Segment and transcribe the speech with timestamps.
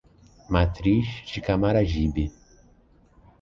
[0.49, 2.31] Matriz de Camaragibe